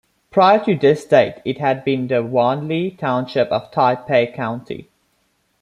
[0.31, 4.89] Prior to this date it had been the Wanli Township of Taipei County.